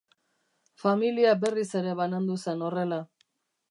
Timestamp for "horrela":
2.71-3.03